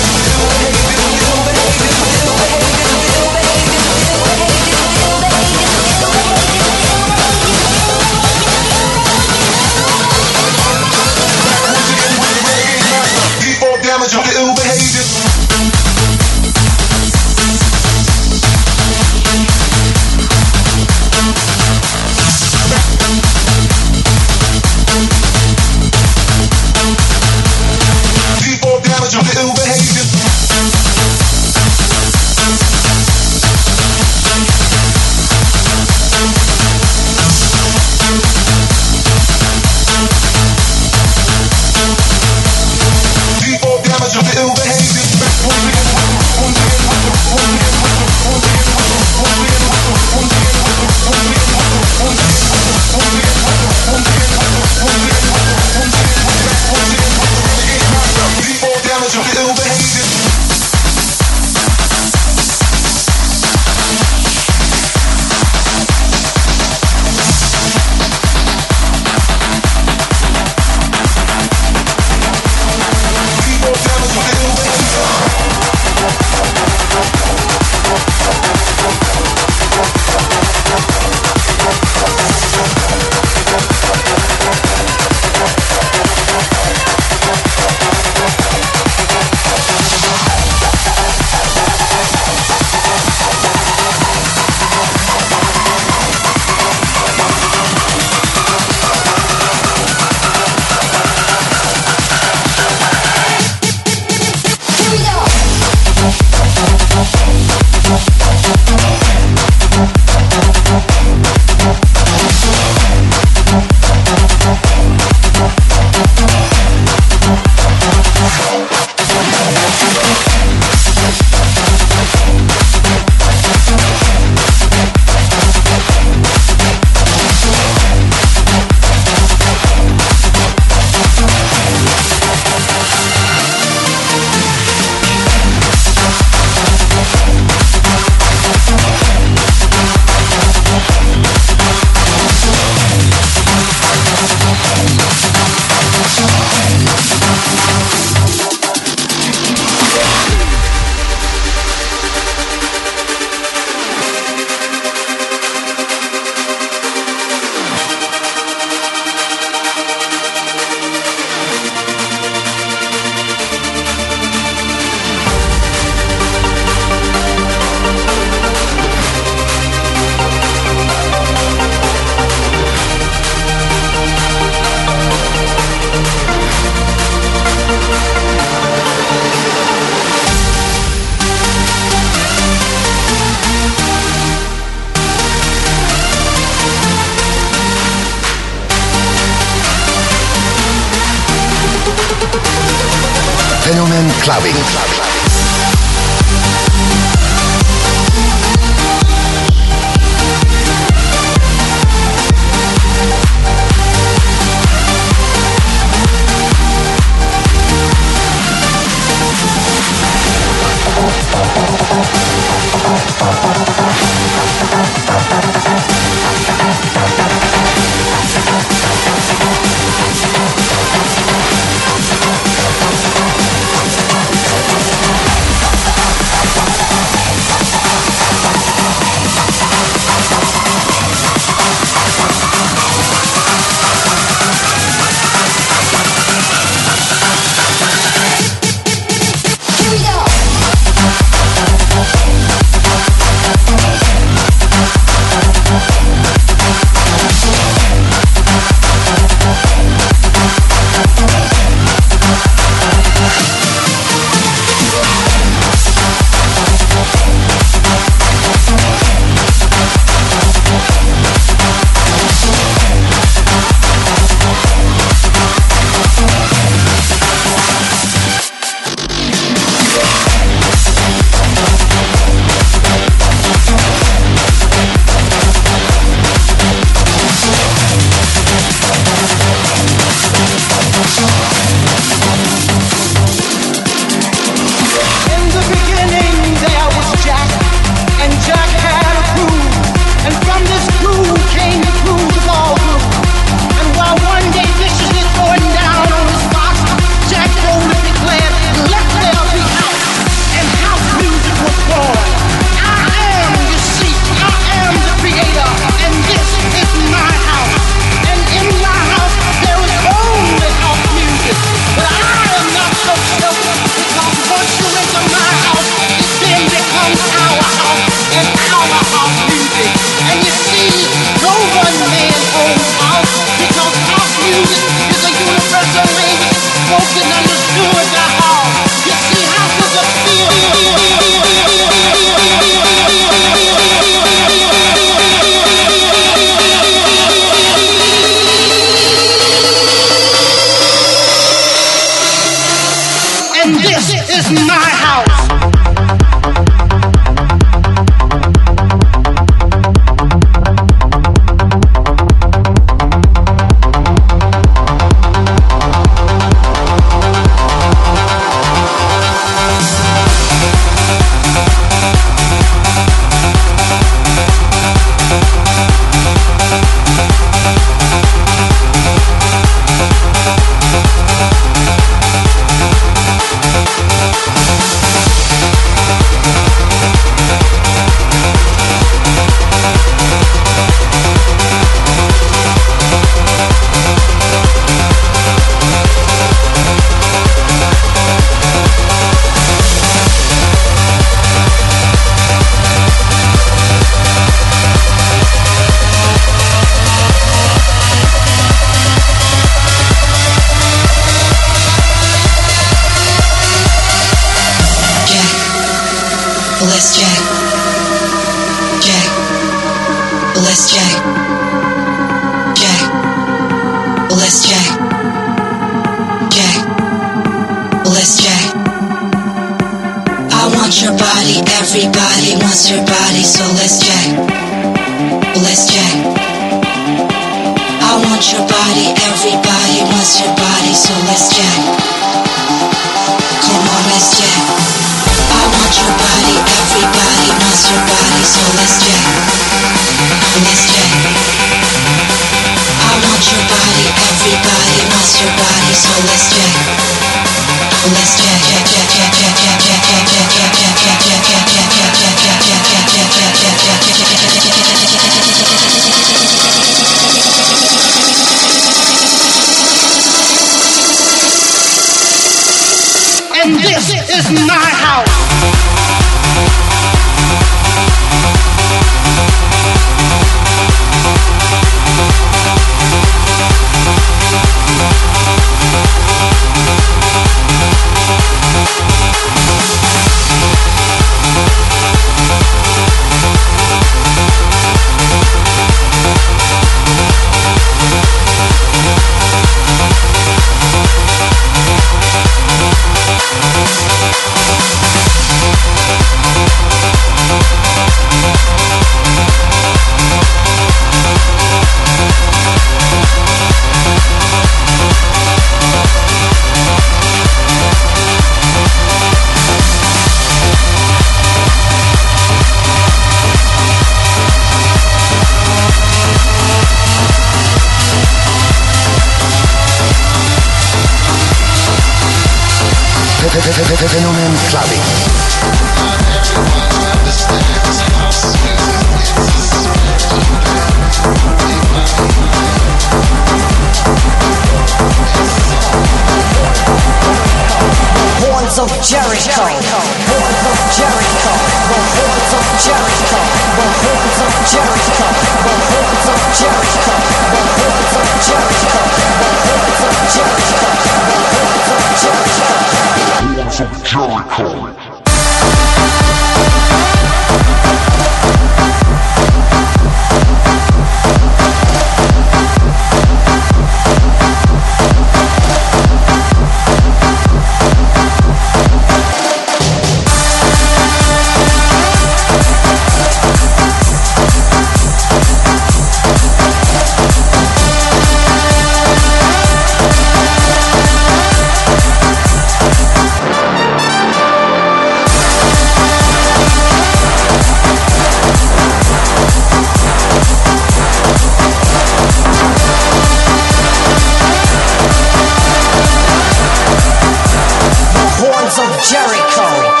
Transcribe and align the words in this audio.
walls 598.71 598.79
of 598.79 599.11
Jericho. 599.11 600.00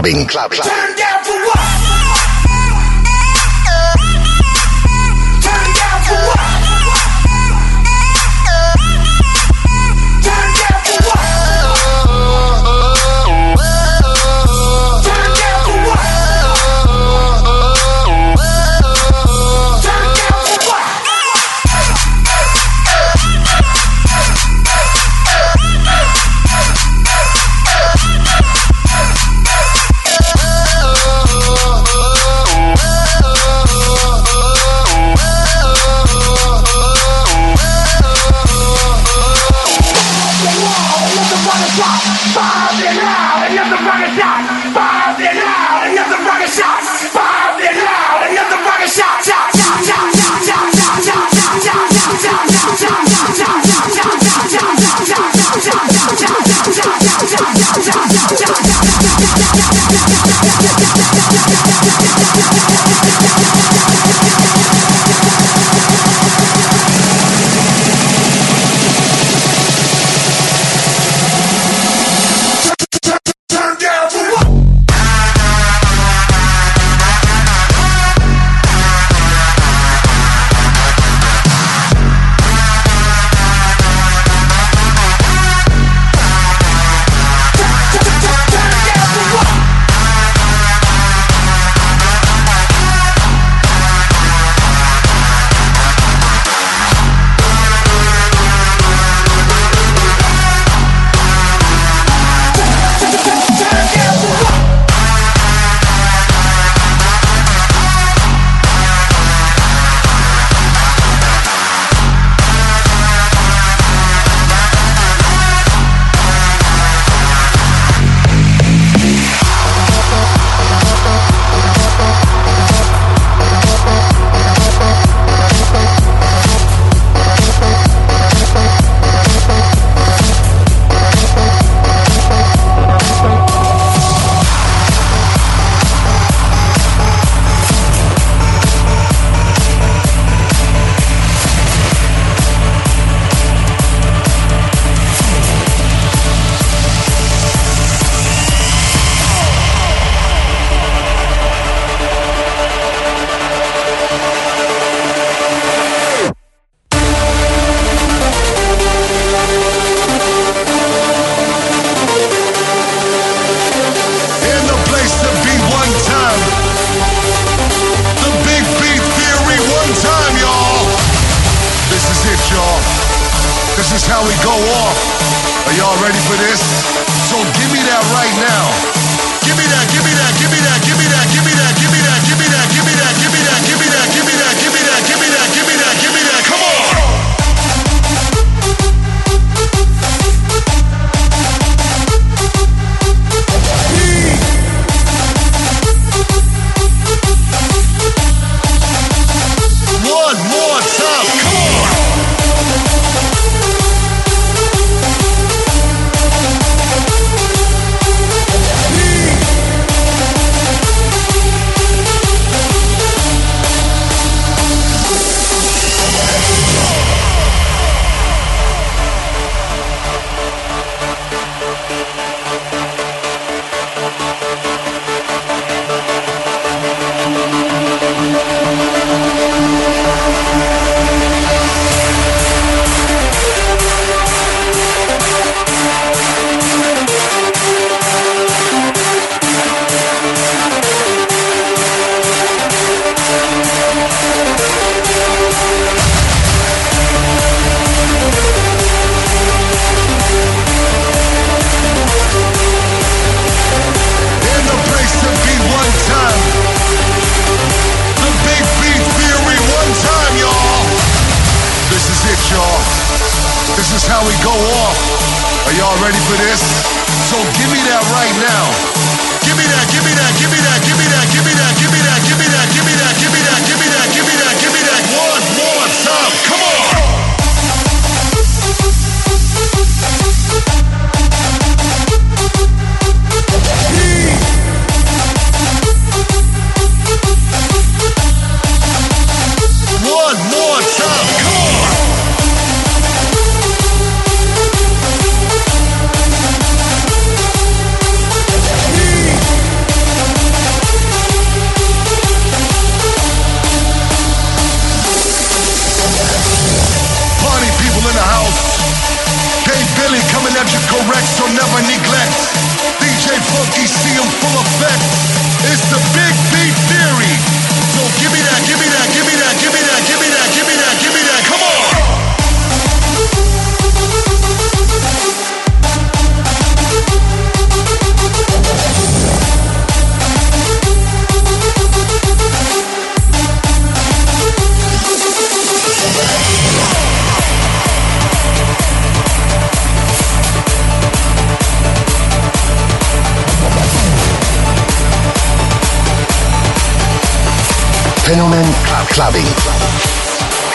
Clubbing, 0.00 0.26
clubbing, 0.28 0.89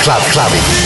Club 0.05 0.21
Clubbing. 0.21 0.84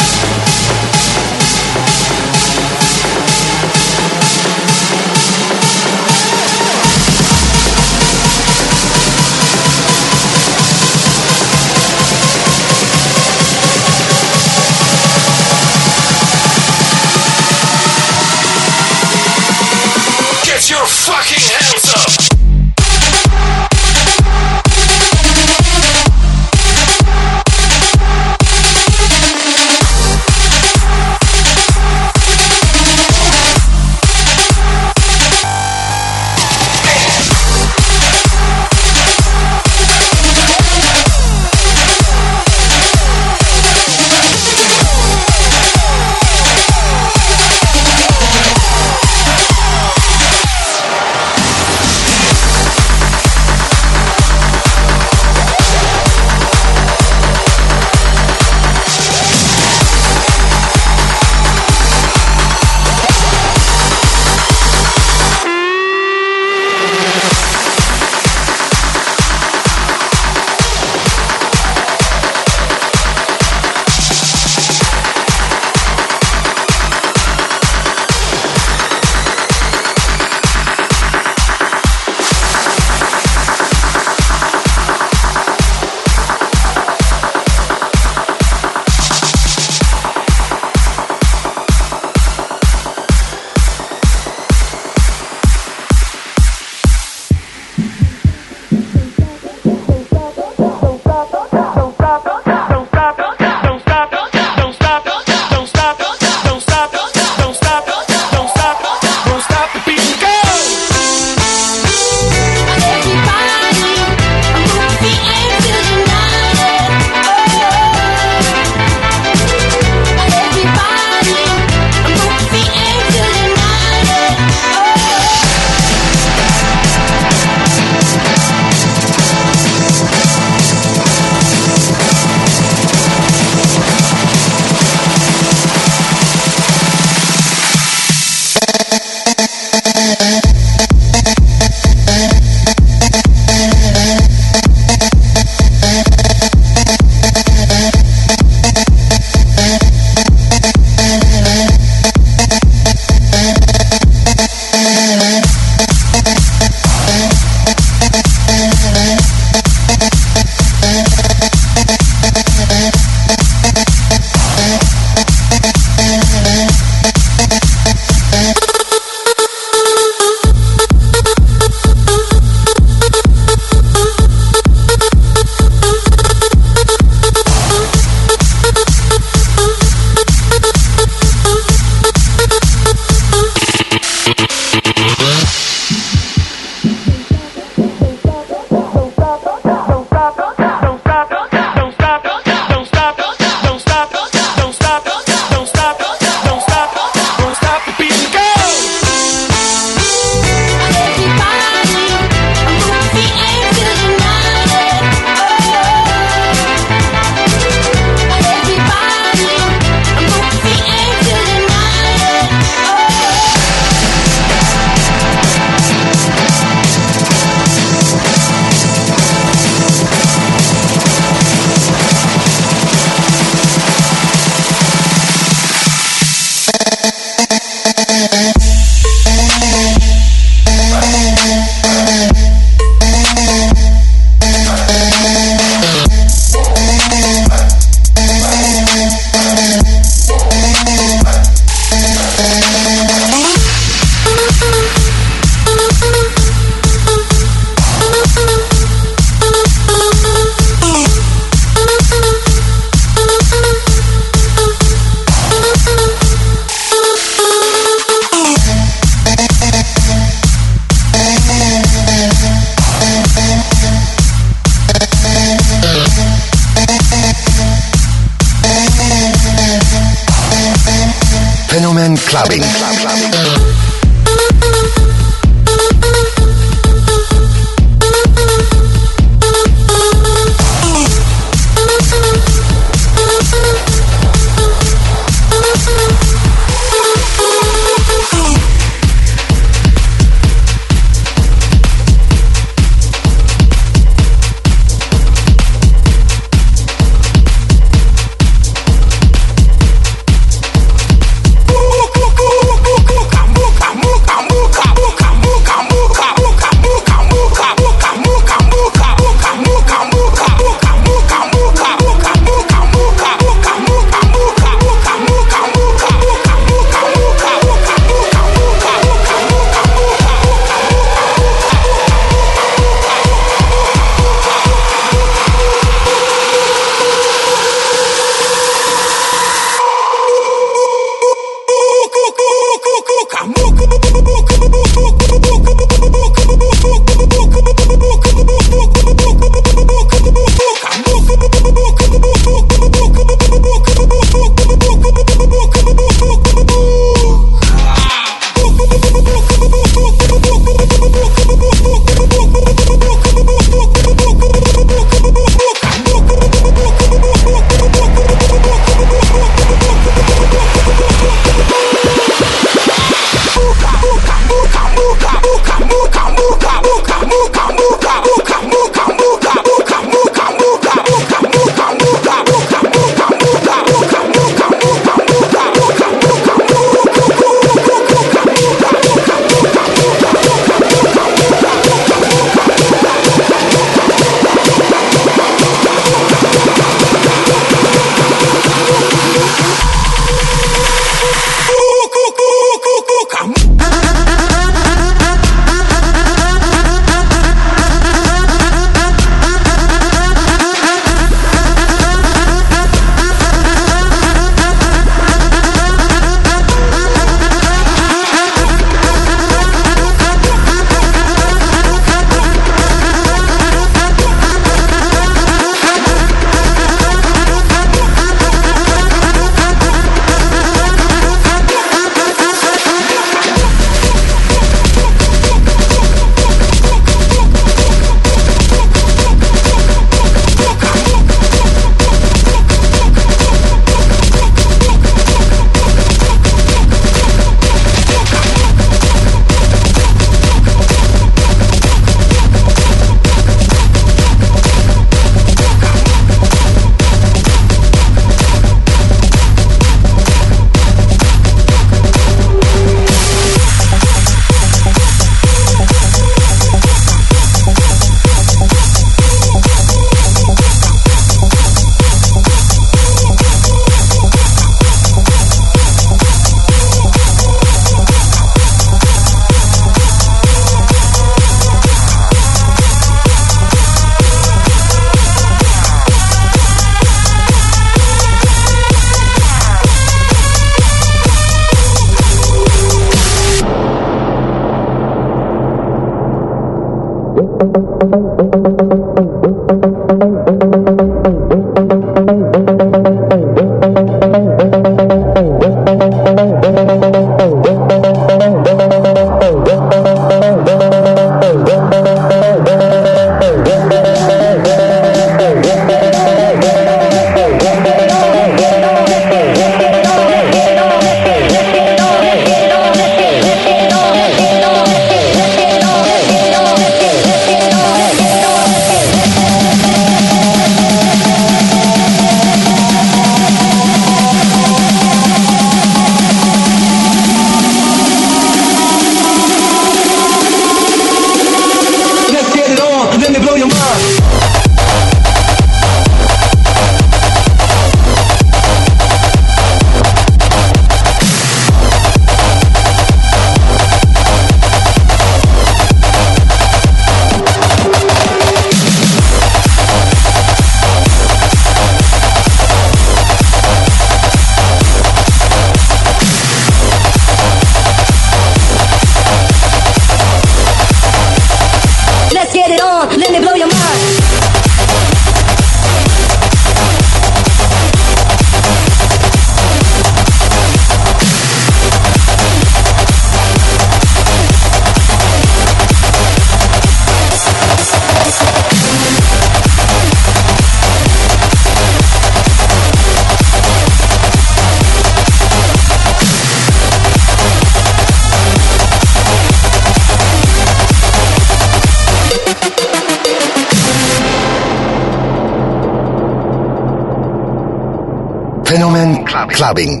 Clubbing. 599.71 600.00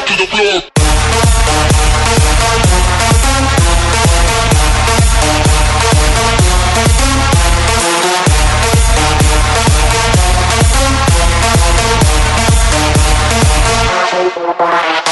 to 0.00 0.16
the 0.16 0.26
floor. 0.26 0.74
Bye. 14.56 15.03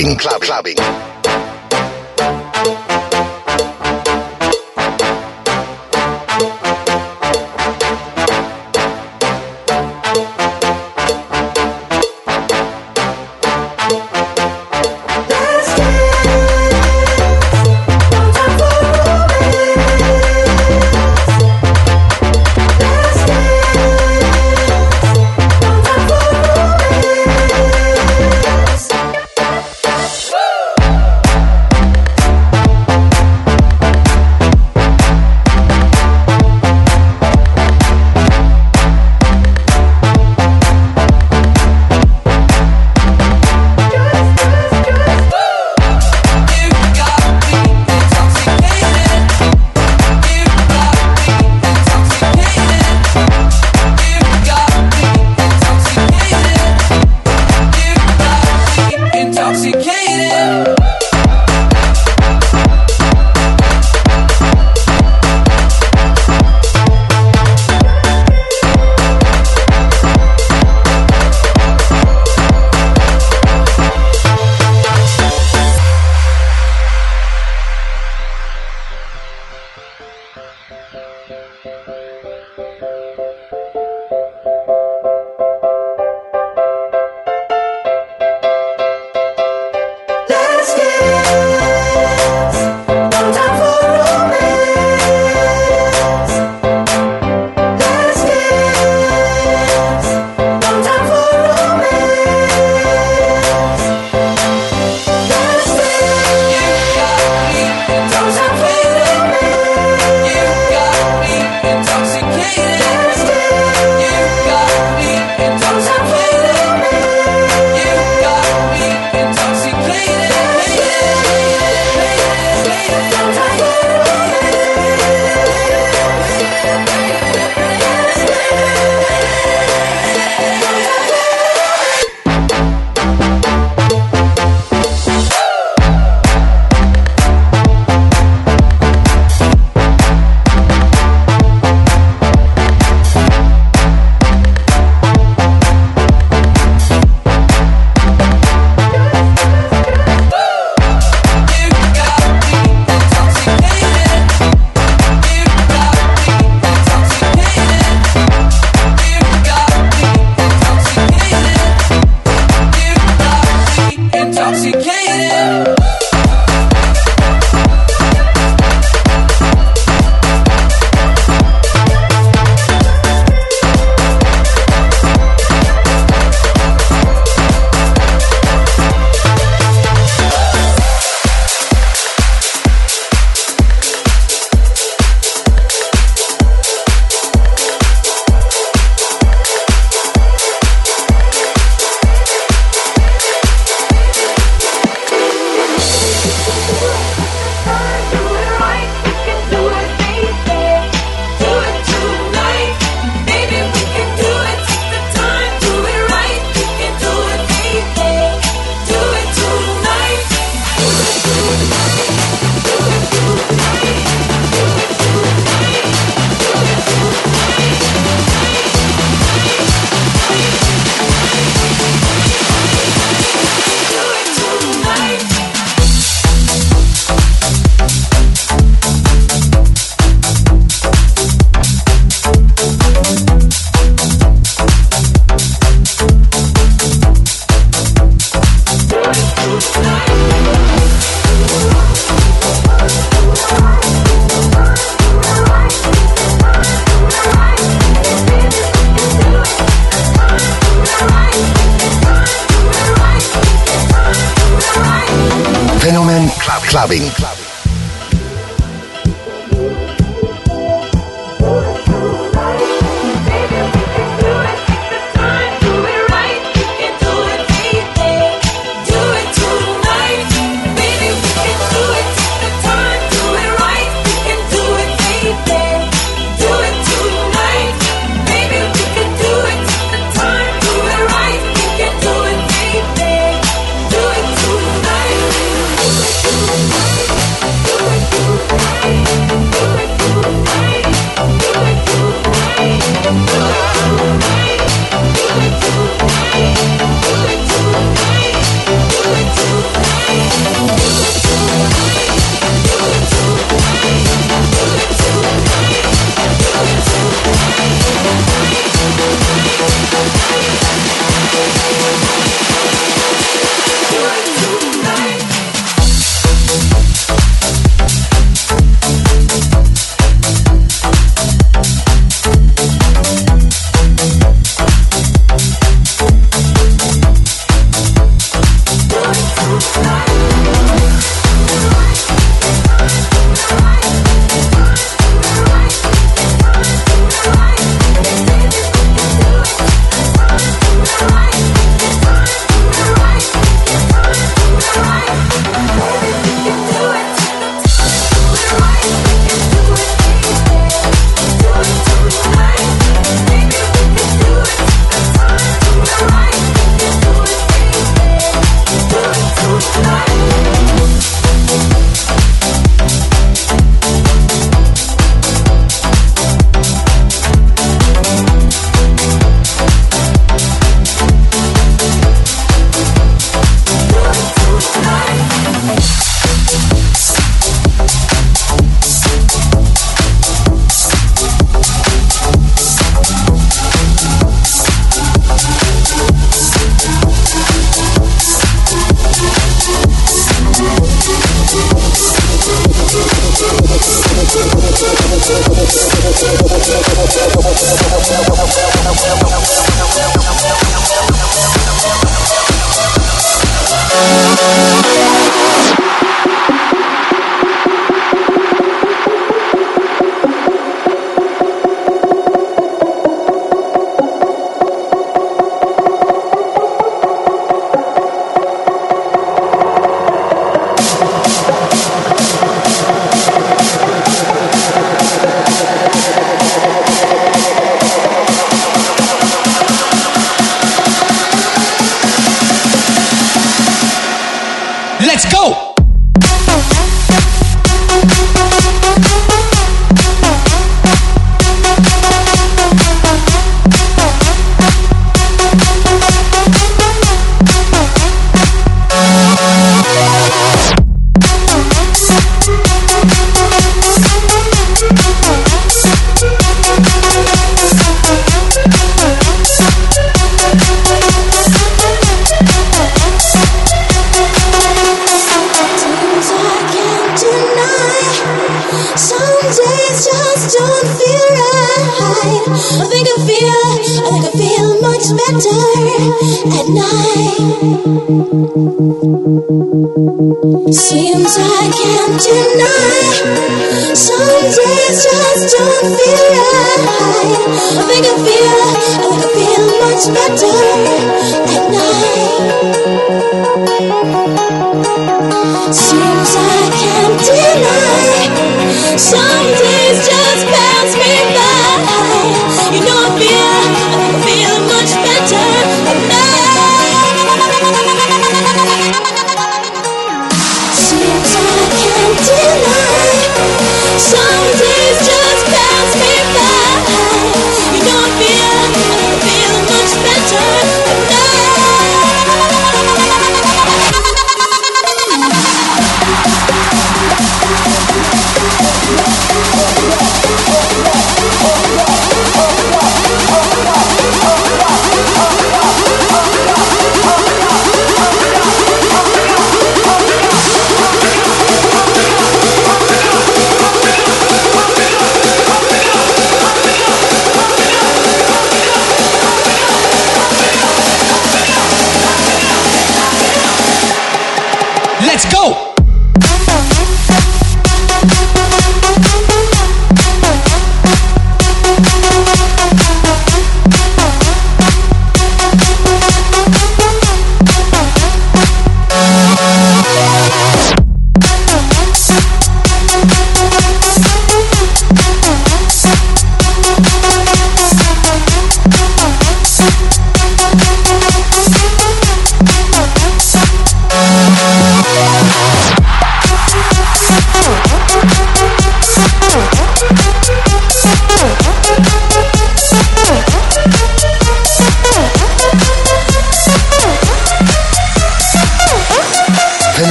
Clubbing, 0.00 0.16
club, 0.16 0.29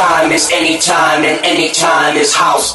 time 0.00 0.32
is 0.32 0.48
any 0.50 0.78
time 0.78 1.24
and 1.26 1.44
any 1.44 1.70
time 1.70 2.16
is 2.16 2.34
house. 2.34 2.74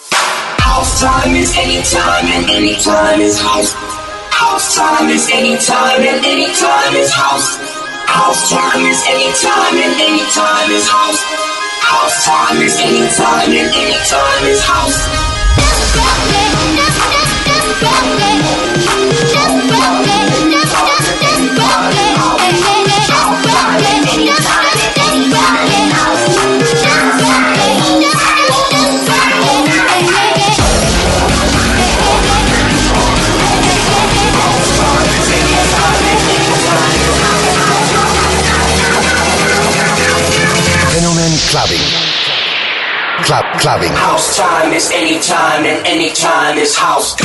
time 1.01 1.33
is 1.35 1.57
any 1.57 1.81
time 1.81 2.25
and 2.27 2.47
any 2.51 2.75
time 2.75 3.21
is 3.21 3.41
house. 3.41 3.73
House 4.29 4.75
time 4.75 5.09
is 5.09 5.27
any 5.33 5.57
time 5.57 6.01
and 6.01 6.23
any 6.23 6.45
time 6.53 6.93
is 6.93 7.11
house. 7.11 7.57
House 8.05 8.51
time 8.51 8.85
is 8.85 9.01
any 9.09 9.33
time 9.41 9.77
and 9.81 9.99
any 9.99 10.21
time 10.29 10.69
is 10.69 10.87
house. 10.87 11.23
House 11.81 12.25
time 12.25 12.61
is 12.61 12.77
any 12.77 13.09
time 13.17 13.49
and 13.49 13.73
any 13.73 13.97
time 14.05 14.45
is 14.45 14.61
house. 14.63 15.41
clubbing. 43.61 43.93
House 43.93 44.37
time 44.37 44.73
is 44.73 44.89
any 44.91 45.19
time 45.19 45.65
and 45.65 45.85
any 45.85 46.09
time 46.09 46.57
is 46.57 46.75
house. 46.75 47.15